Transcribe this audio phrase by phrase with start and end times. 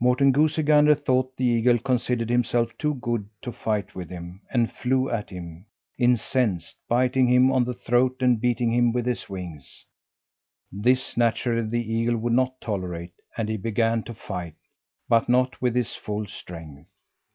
[0.00, 4.72] Morten Goosey Gander thought the eagle considered himself too good to fight with him and
[4.72, 5.66] flew at him,
[5.98, 9.84] incensed, biting him on the throat and beating him with his wings.
[10.72, 14.54] This, naturally, the eagle would not tolerate and he began to fight,
[15.06, 16.90] but not with his full strength.